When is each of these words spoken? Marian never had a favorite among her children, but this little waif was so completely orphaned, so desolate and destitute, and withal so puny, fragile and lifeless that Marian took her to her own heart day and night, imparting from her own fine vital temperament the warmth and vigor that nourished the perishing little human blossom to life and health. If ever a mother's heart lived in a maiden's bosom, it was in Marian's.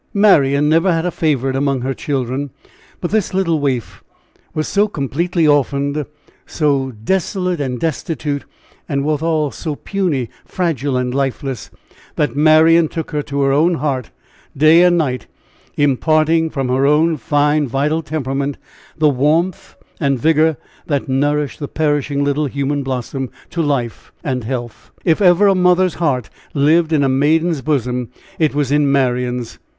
Marian 0.15 0.67
never 0.67 0.91
had 0.91 1.05
a 1.05 1.11
favorite 1.11 1.55
among 1.55 1.81
her 1.81 1.93
children, 1.93 2.49
but 3.01 3.11
this 3.11 3.35
little 3.35 3.59
waif 3.59 4.03
was 4.51 4.67
so 4.67 4.87
completely 4.87 5.45
orphaned, 5.45 6.07
so 6.47 6.89
desolate 6.89 7.61
and 7.61 7.79
destitute, 7.79 8.43
and 8.89 9.05
withal 9.05 9.51
so 9.51 9.75
puny, 9.75 10.27
fragile 10.43 10.97
and 10.97 11.13
lifeless 11.13 11.69
that 12.15 12.35
Marian 12.35 12.87
took 12.87 13.11
her 13.11 13.21
to 13.21 13.41
her 13.41 13.51
own 13.51 13.75
heart 13.75 14.09
day 14.57 14.81
and 14.81 14.97
night, 14.97 15.27
imparting 15.77 16.49
from 16.49 16.67
her 16.67 16.87
own 16.87 17.15
fine 17.15 17.67
vital 17.67 18.01
temperament 18.01 18.57
the 18.97 19.07
warmth 19.07 19.75
and 19.99 20.17
vigor 20.17 20.57
that 20.87 21.07
nourished 21.09 21.59
the 21.59 21.67
perishing 21.67 22.23
little 22.23 22.47
human 22.47 22.81
blossom 22.81 23.29
to 23.51 23.61
life 23.61 24.11
and 24.23 24.45
health. 24.45 24.89
If 25.05 25.21
ever 25.21 25.45
a 25.45 25.53
mother's 25.53 25.93
heart 26.01 26.31
lived 26.55 26.91
in 26.91 27.03
a 27.03 27.07
maiden's 27.07 27.61
bosom, 27.61 28.09
it 28.39 28.55
was 28.55 28.71
in 28.71 28.91
Marian's. 28.91 29.59